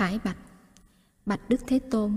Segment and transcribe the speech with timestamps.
[0.00, 0.36] Khải Bạch
[1.26, 2.16] Bạch Đức Thế Tôn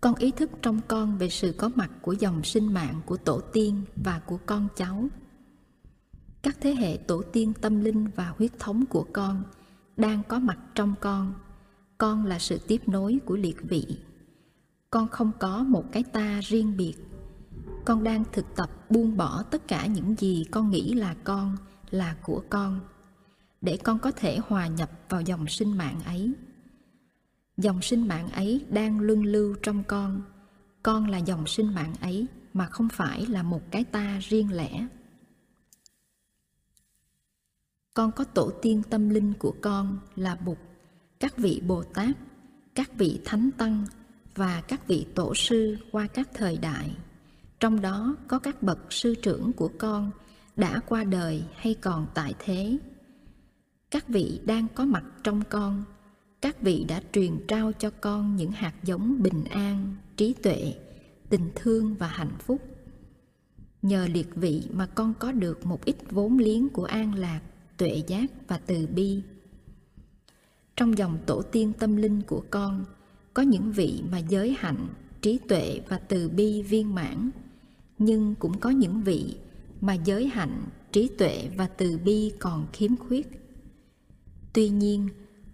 [0.00, 3.40] Con ý thức trong con về sự có mặt của dòng sinh mạng của tổ
[3.40, 5.08] tiên và của con cháu.
[6.42, 9.42] Các thế hệ tổ tiên tâm linh và huyết thống của con
[9.96, 11.34] đang có mặt trong con.
[11.98, 13.86] Con là sự tiếp nối của liệt vị.
[14.90, 16.94] Con không có một cái ta riêng biệt.
[17.84, 21.56] Con đang thực tập buông bỏ tất cả những gì con nghĩ là con,
[21.90, 22.80] là của con,
[23.60, 26.34] để con có thể hòa nhập vào dòng sinh mạng ấy
[27.58, 30.22] dòng sinh mạng ấy đang luân lưu trong con.
[30.82, 34.86] Con là dòng sinh mạng ấy mà không phải là một cái ta riêng lẻ.
[37.94, 40.58] Con có tổ tiên tâm linh của con là bụt,
[41.20, 42.16] các vị bồ tát,
[42.74, 43.84] các vị thánh tăng
[44.34, 46.96] và các vị tổ sư qua các thời đại.
[47.60, 50.10] Trong đó có các bậc sư trưởng của con
[50.56, 52.78] đã qua đời hay còn tại thế.
[53.90, 55.84] Các vị đang có mặt trong con
[56.40, 60.74] các vị đã truyền trao cho con những hạt giống bình an, trí tuệ,
[61.28, 62.62] tình thương và hạnh phúc.
[63.82, 67.40] Nhờ liệt vị mà con có được một ít vốn liếng của an lạc,
[67.76, 69.22] tuệ giác và từ bi.
[70.76, 72.84] Trong dòng tổ tiên tâm linh của con,
[73.34, 74.88] có những vị mà giới hạnh,
[75.22, 77.30] trí tuệ và từ bi viên mãn,
[77.98, 79.36] nhưng cũng có những vị
[79.80, 83.28] mà giới hạnh, trí tuệ và từ bi còn khiếm khuyết.
[84.52, 85.08] Tuy nhiên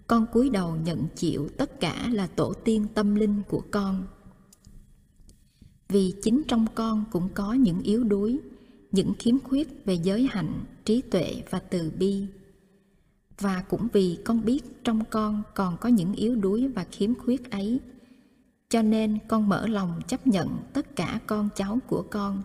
[0.06, 4.06] con cúi đầu nhận chịu tất cả là tổ tiên tâm linh của con.
[5.88, 8.40] Vì chính trong con cũng có những yếu đuối,
[8.92, 12.26] những khiếm khuyết về giới hạnh, trí tuệ và từ bi.
[13.40, 17.50] Và cũng vì con biết trong con còn có những yếu đuối và khiếm khuyết
[17.50, 17.80] ấy,
[18.68, 22.42] cho nên con mở lòng chấp nhận tất cả con cháu của con.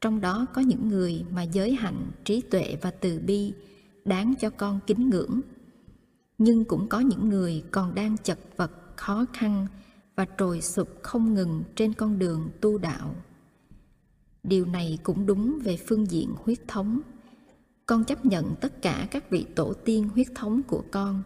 [0.00, 3.52] Trong đó có những người mà giới hạnh, trí tuệ và từ bi
[4.04, 5.40] đáng cho con kính ngưỡng
[6.44, 9.66] nhưng cũng có những người còn đang chật vật, khó khăn
[10.16, 13.14] và trồi sụp không ngừng trên con đường tu đạo.
[14.42, 17.00] Điều này cũng đúng về phương diện huyết thống.
[17.86, 21.22] Con chấp nhận tất cả các vị tổ tiên huyết thống của con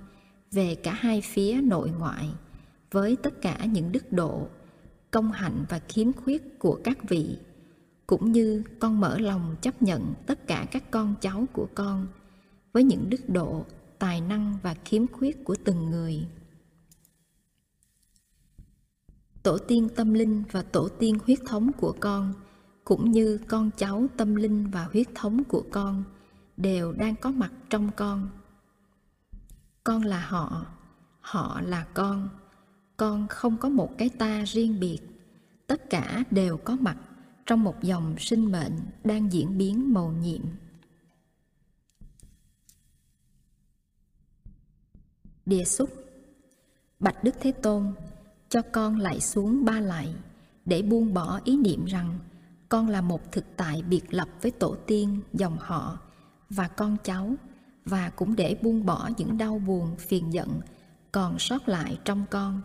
[0.52, 2.28] về cả hai phía nội ngoại
[2.90, 4.48] với tất cả những đức độ,
[5.10, 7.36] công hạnh và khiếm khuyết của các vị,
[8.06, 12.06] cũng như con mở lòng chấp nhận tất cả các con cháu của con
[12.72, 13.64] với những đức độ
[13.98, 16.26] tài năng và khiếm khuyết của từng người.
[19.42, 22.34] Tổ tiên tâm linh và tổ tiên huyết thống của con,
[22.84, 26.04] cũng như con cháu tâm linh và huyết thống của con,
[26.56, 28.28] đều đang có mặt trong con.
[29.84, 30.66] Con là họ
[31.20, 32.28] họ là con.
[32.96, 34.98] Con không có một cái ta riêng biệt.
[35.66, 36.96] Tất cả đều có mặt
[37.46, 38.72] trong một dòng sinh mệnh
[39.04, 40.42] đang diễn biến màu nhiệm.
[45.48, 45.90] Địa xúc.
[47.00, 47.94] Bạch Đức Thế Tôn
[48.48, 50.14] Cho con lại xuống ba lại
[50.64, 52.18] Để buông bỏ ý niệm rằng
[52.68, 55.98] Con là một thực tại biệt lập với tổ tiên, dòng họ
[56.50, 57.34] Và con cháu
[57.84, 60.60] Và cũng để buông bỏ những đau buồn, phiền giận
[61.12, 62.60] Còn sót lại trong con.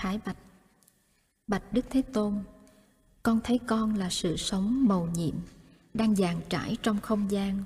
[0.00, 0.36] Khải Bạch.
[1.46, 2.38] Bạch Đức Thế Tôn
[3.22, 5.34] Con thấy con là sự sống màu nhiệm
[5.94, 7.64] Đang dàn trải trong không gian.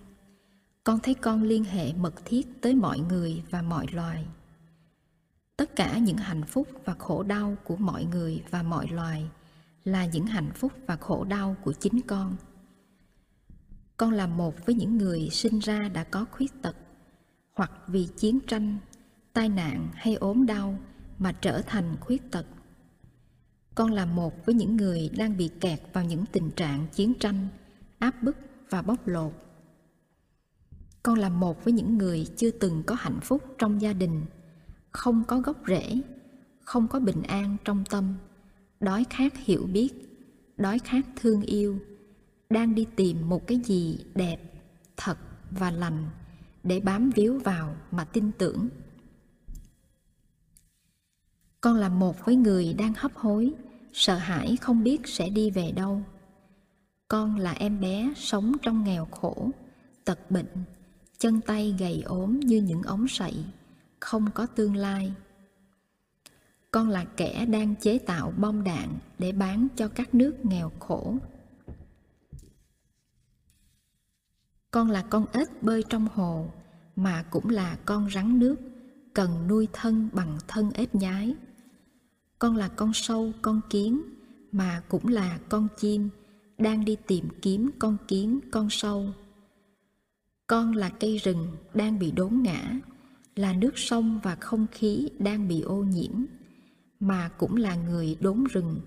[0.84, 4.26] Con thấy con liên hệ mật thiết tới mọi người và mọi loài.
[5.56, 9.30] Tất cả những hạnh phúc và khổ đau của mọi người và mọi loài
[9.84, 12.36] Là những hạnh phúc và khổ đau của chính con.
[13.96, 16.76] Con là một với những người sinh ra đã có khuyết tật
[17.52, 18.78] Hoặc vì chiến tranh,
[19.32, 20.78] tai nạn hay ốm đau
[21.18, 22.46] mà trở thành khuyết tật.
[23.74, 27.48] Con là một với những người đang bị kẹt vào những tình trạng chiến tranh,
[27.98, 28.36] áp bức
[28.70, 29.32] và bóc lột.
[31.02, 34.24] Con là một với những người chưa từng có hạnh phúc trong gia đình,
[34.90, 36.00] không có gốc rễ,
[36.60, 38.14] không có bình an trong tâm,
[38.80, 39.90] đói khát hiểu biết,
[40.56, 41.78] đói khát thương yêu,
[42.50, 44.38] đang đi tìm một cái gì đẹp,
[44.96, 45.18] thật
[45.50, 46.06] và lành
[46.62, 48.68] để bám víu vào mà tin tưởng
[51.64, 53.52] con là một với người đang hấp hối,
[53.92, 56.02] sợ hãi không biết sẽ đi về đâu.
[57.08, 59.50] Con là em bé sống trong nghèo khổ,
[60.04, 60.64] tật bệnh,
[61.18, 63.44] chân tay gầy ốm như những ống sậy,
[64.00, 65.12] không có tương lai.
[66.70, 71.16] Con là kẻ đang chế tạo bom đạn để bán cho các nước nghèo khổ.
[74.70, 76.50] Con là con ếch bơi trong hồ,
[76.96, 78.56] mà cũng là con rắn nước,
[79.14, 81.34] cần nuôi thân bằng thân ếch nhái
[82.44, 84.02] con là con sâu, con kiến,
[84.52, 86.08] mà cũng là con chim,
[86.58, 89.06] đang đi tìm kiếm con kiến, con sâu.
[90.46, 92.80] Con là cây rừng đang bị đốn ngã,
[93.36, 96.24] là nước sông và không khí đang bị ô nhiễm,
[97.00, 98.80] mà cũng là người đốn rừng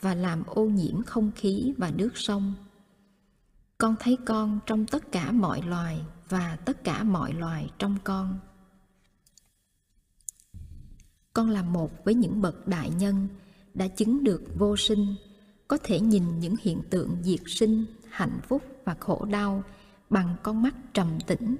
[0.00, 2.54] và làm ô nhiễm không khí và nước sông.
[3.78, 8.38] Con thấy con trong tất cả mọi loài và tất cả mọi loài trong con
[11.32, 13.28] con là một với những bậc đại nhân
[13.74, 15.14] đã chứng được vô sinh,
[15.68, 19.62] có thể nhìn những hiện tượng diệt sinh, hạnh phúc và khổ đau
[20.10, 21.56] bằng con mắt trầm tĩnh.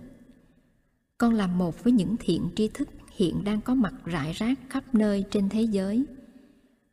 [1.18, 4.94] Con là một với những thiện tri thức hiện đang có mặt rải rác khắp
[4.94, 6.04] nơi trên thế giới.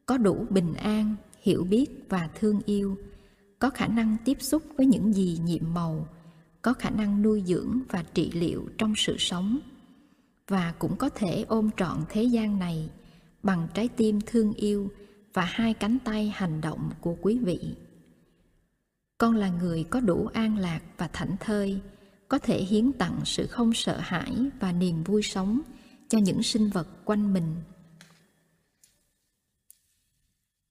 [0.05, 2.97] Có đủ bình an, hiểu biết và thương yêu,
[3.59, 6.07] có khả năng tiếp xúc với những gì nhiệm màu,
[6.61, 9.59] có khả năng nuôi dưỡng và trị liệu trong sự sống
[10.49, 12.89] và cũng có thể ôm trọn thế gian này
[13.43, 14.91] bằng trái tim thương yêu
[15.33, 17.75] và hai cánh tay hành động của quý vị.
[19.17, 21.81] Con là người có đủ an lạc và thảnh thơi,
[22.27, 25.61] có thể hiến tặng sự không sợ hãi và niềm vui sống
[26.09, 27.55] cho những sinh vật quanh mình.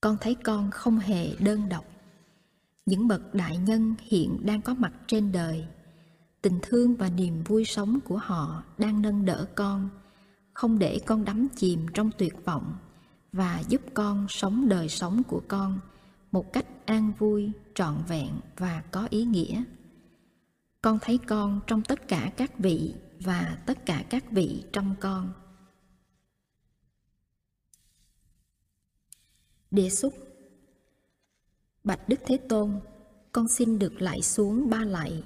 [0.00, 1.84] Con thấy con không hề đơn độc.
[2.86, 5.66] Những bậc đại nhân hiện đang có mặt trên đời
[6.42, 9.88] tình thương và niềm vui sống của họ đang nâng đỡ con,
[10.52, 12.76] không để con đắm chìm trong tuyệt vọng
[13.32, 15.80] và giúp con sống đời sống của con
[16.32, 19.64] một cách an vui, trọn vẹn và có ý nghĩa.
[20.82, 25.32] Con thấy con trong tất cả các vị và tất cả các vị trong con.
[29.70, 30.14] Đề xúc.
[31.84, 32.80] Bạch đức thế tôn,
[33.32, 35.22] con xin được lại xuống ba lạy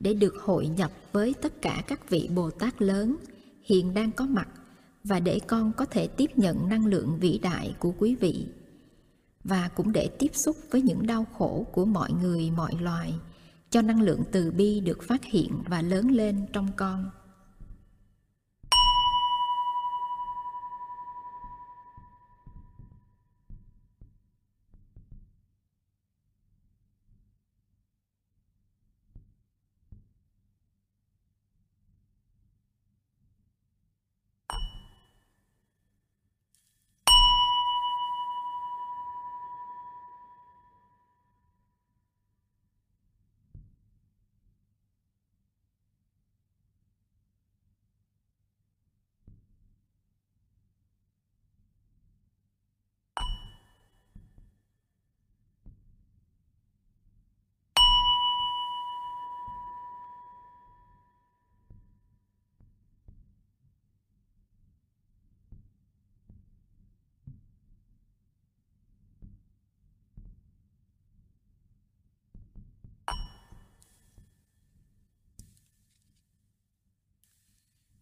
[0.00, 3.16] để được hội nhập với tất cả các vị bồ tát lớn
[3.64, 4.48] hiện đang có mặt
[5.04, 8.46] và để con có thể tiếp nhận năng lượng vĩ đại của quý vị.
[9.44, 13.14] Và cũng để tiếp xúc với những đau khổ của mọi người, mọi loài,
[13.70, 17.10] cho năng lượng từ bi được phát hiện và lớn lên trong con.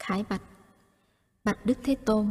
[0.07, 0.43] Thái bạch.
[1.45, 2.31] Bạch Đức Thế Tôn,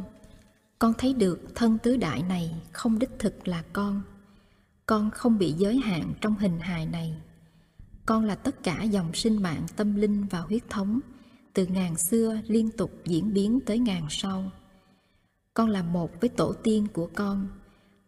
[0.79, 4.01] Con thấy được thân tứ đại này không đích thực là con.
[4.85, 7.21] Con không bị giới hạn trong hình hài này.
[8.05, 10.99] Con là tất cả dòng sinh mạng tâm linh và huyết thống,
[11.53, 14.51] Từ ngàn xưa liên tục diễn biến tới ngàn sau.
[15.53, 17.47] Con là một với tổ tiên của con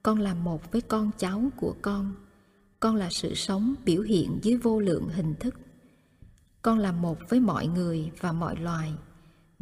[0.04, 2.16] Con là một với con cháu của con.
[2.80, 5.56] Con là sự sống biểu hiện dưới vô lượng hình thức.
[6.62, 8.94] Con là một với mọi người và mọi loài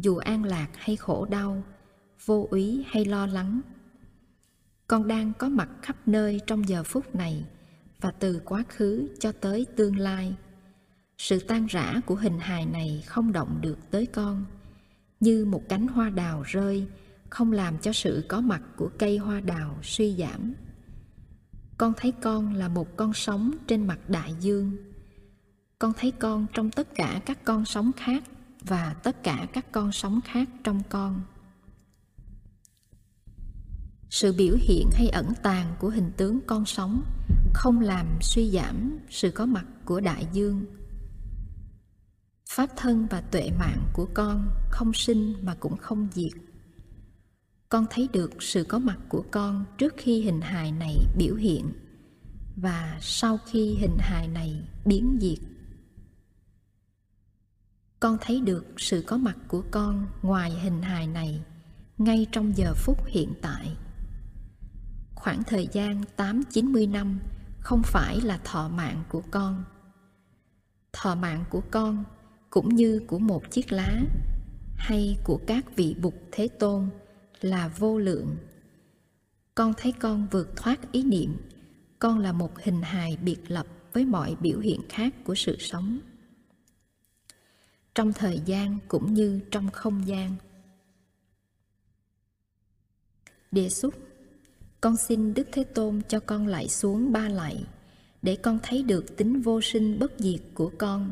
[0.04, 1.64] dù an lạc hay khổ đau,
[2.26, 3.62] vô úy hay lo lắng,
[4.88, 7.46] con đang có mặt khắp nơi trong giờ phút này
[8.02, 10.36] và từ quá khứ cho tới tương lai.
[11.18, 14.46] Sự tan rã của hình hài này không động được tới con,
[15.20, 16.88] như một cánh hoa đào rơi,
[17.30, 20.54] không làm cho sự có mặt của cây hoa đào suy giảm.
[21.78, 24.78] Con thấy con là một con sống trên mặt đại dương.
[25.80, 28.24] Con thấy con trong tất cả các con sống khác
[28.68, 31.22] và tất cả các con sống khác trong con.
[34.10, 37.04] Sự biểu hiện hay ẩn tàng của hình tướng con sống
[37.54, 40.66] không làm suy giảm sự có mặt của đại dương.
[42.50, 46.32] Pháp thân và tuệ mạng của con không sinh mà cũng không diệt.
[47.70, 51.74] Con thấy được sự có mặt của con trước khi hình hài này biểu hiện
[52.56, 55.53] và sau khi hình hài này biến diệt
[58.04, 61.42] con thấy được sự có mặt của con ngoài hình hài này
[61.98, 63.78] ngay trong giờ phút hiện tại
[65.16, 67.20] khoảng thời gian 8-90 năm
[67.60, 69.64] không phải là thọ mạng của con.
[70.94, 72.04] Thọ mạng của con
[72.50, 74.02] cũng như của một chiếc lá
[74.76, 76.90] hay của các vị bục thế tôn
[77.42, 78.36] là vô lượng.
[79.56, 81.38] Con thấy con vượt thoát ý niệm,
[82.00, 86.00] con là một hình hài biệt lập với mọi biểu hiện khác của sự sống.
[87.96, 90.36] Trong thời gian cũng như trong không gian.
[93.52, 93.96] Đề xuất
[94.82, 97.64] con xin Đức Thế Tôn cho con lại xuống ba lạy,
[98.22, 101.12] để con thấy được tính vô sinh bất diệt của con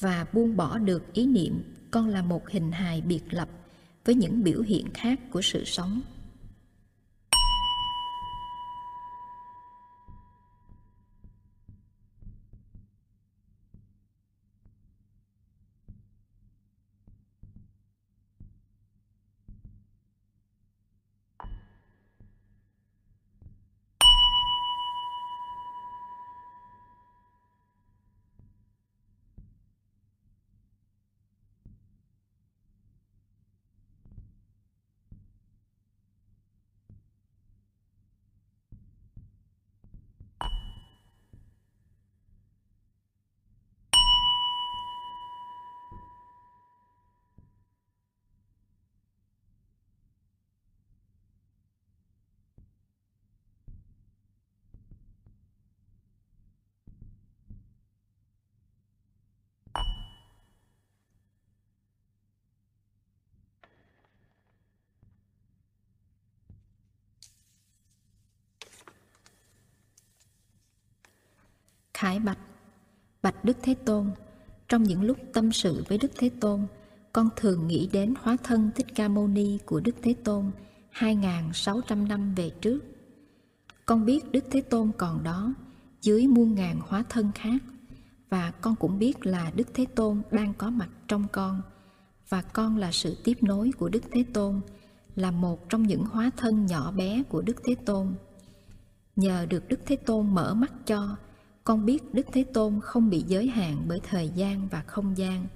[0.00, 3.48] và buông bỏ được ý niệm con là một hình hài biệt lập
[4.04, 6.00] với những biểu hiện khác của sự sống.
[71.96, 72.38] Khải bạch.
[73.22, 74.10] Bạch Đức Thế Tôn,
[74.68, 76.66] Trong những lúc tâm sự với Đức Thế Tôn,
[77.12, 80.50] Con thường nghĩ đến hóa thân Thích Ca Mâu Ni của Đức Thế Tôn
[80.92, 82.80] 2.600 năm về trước.
[83.86, 85.54] Con biết Đức Thế Tôn còn đó,
[86.02, 87.62] Dưới muôn ngàn hóa thân khác,
[88.28, 91.62] Và con cũng biết là Đức Thế Tôn đang có mặt trong con,
[92.28, 94.60] Và con là sự tiếp nối của Đức Thế Tôn,
[95.14, 98.14] Là một trong những hóa thân nhỏ bé của Đức Thế Tôn.
[99.16, 101.16] Nhờ được Đức Thế Tôn mở mắt cho
[101.66, 105.46] con biết Đức Thế Tôn không bị giới hạn bởi thời gian và không gian,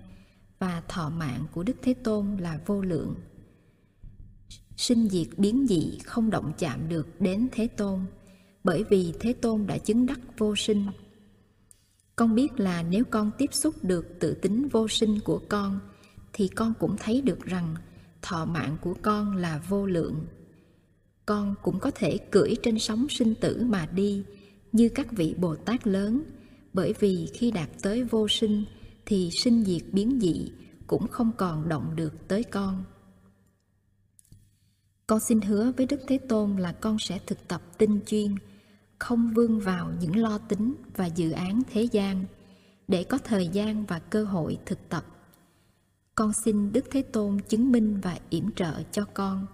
[0.58, 3.14] và thọ mạng của Đức Thế Tôn là vô lượng.
[4.76, 8.00] Sinh diệt biến dị không động chạm được đến Thế Tôn,
[8.64, 10.86] bởi vì Thế Tôn đã chứng đắc vô sinh.
[12.16, 15.80] Con biết là nếu con tiếp xúc được tự tính vô sinh của con,
[16.32, 17.74] thì con cũng thấy được rằng
[18.22, 20.26] thọ mạng của con là vô lượng.
[21.26, 24.24] Con cũng có thể cưỡi trên sóng sinh tử mà đi
[24.72, 26.22] như các vị Bồ Tát lớn,
[26.72, 28.64] bởi vì khi đạt tới vô sinh
[29.06, 30.52] thì sinh diệt biến dị
[30.86, 32.84] cũng không còn động được tới con.
[35.06, 38.34] Con xin hứa với Đức Thế Tôn là con sẽ thực tập tinh chuyên,
[38.98, 42.24] không vương vào những lo tính và dự án thế gian,
[42.88, 45.04] để có thời gian và cơ hội thực tập.
[46.14, 49.46] Con xin Đức Thế Tôn chứng minh và yểm trợ cho con.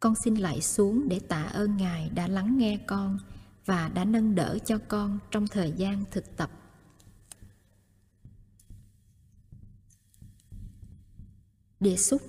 [0.00, 3.18] Con xin lại xuống để tạ ơn Ngài đã lắng nghe con,
[3.66, 6.50] và đã nâng đỡ cho con trong thời gian thực tập.
[11.80, 12.22] Đề xúc.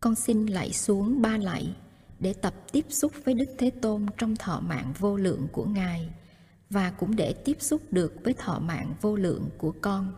[0.00, 1.76] Con xin lại xuống ba lạy
[2.20, 6.10] để tập tiếp xúc với đức thế tôn trong thọ mạng vô lượng của ngài
[6.70, 10.12] và cũng để tiếp xúc được với thọ mạng vô lượng của con.